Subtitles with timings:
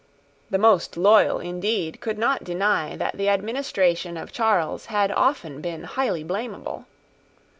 [0.49, 5.83] The most loyal, indeed, could not deny that the administration of Charles had often been
[5.83, 6.85] highly blamable.